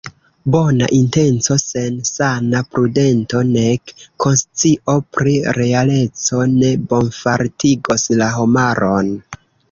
[0.53, 3.93] Bona intenco sen sana prudento, nek
[4.25, 9.13] konscio pri realeco, ne bonfartigos la homaron.